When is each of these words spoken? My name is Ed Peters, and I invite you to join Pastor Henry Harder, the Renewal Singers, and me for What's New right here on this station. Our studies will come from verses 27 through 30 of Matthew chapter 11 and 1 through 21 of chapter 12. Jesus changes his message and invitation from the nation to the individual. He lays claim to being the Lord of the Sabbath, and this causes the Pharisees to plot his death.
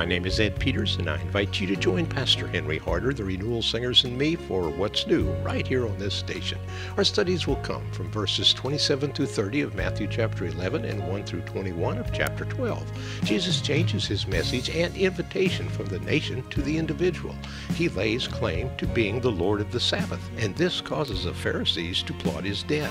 My 0.00 0.06
name 0.06 0.24
is 0.24 0.40
Ed 0.40 0.58
Peters, 0.58 0.96
and 0.96 1.10
I 1.10 1.20
invite 1.20 1.60
you 1.60 1.66
to 1.66 1.76
join 1.76 2.06
Pastor 2.06 2.46
Henry 2.46 2.78
Harder, 2.78 3.12
the 3.12 3.22
Renewal 3.22 3.60
Singers, 3.60 4.04
and 4.04 4.16
me 4.16 4.34
for 4.34 4.70
What's 4.70 5.06
New 5.06 5.30
right 5.42 5.66
here 5.66 5.86
on 5.86 5.98
this 5.98 6.14
station. 6.14 6.58
Our 6.96 7.04
studies 7.04 7.46
will 7.46 7.56
come 7.56 7.86
from 7.92 8.10
verses 8.10 8.54
27 8.54 9.12
through 9.12 9.26
30 9.26 9.60
of 9.60 9.74
Matthew 9.74 10.06
chapter 10.06 10.46
11 10.46 10.86
and 10.86 11.06
1 11.06 11.24
through 11.24 11.42
21 11.42 11.98
of 11.98 12.14
chapter 12.14 12.46
12. 12.46 13.24
Jesus 13.24 13.60
changes 13.60 14.06
his 14.06 14.26
message 14.26 14.70
and 14.70 14.96
invitation 14.96 15.68
from 15.68 15.84
the 15.84 16.00
nation 16.00 16.48
to 16.48 16.62
the 16.62 16.78
individual. 16.78 17.36
He 17.74 17.90
lays 17.90 18.26
claim 18.26 18.74
to 18.78 18.86
being 18.86 19.20
the 19.20 19.30
Lord 19.30 19.60
of 19.60 19.70
the 19.70 19.80
Sabbath, 19.80 20.30
and 20.38 20.56
this 20.56 20.80
causes 20.80 21.24
the 21.24 21.34
Pharisees 21.34 22.02
to 22.04 22.14
plot 22.14 22.44
his 22.44 22.62
death. 22.62 22.90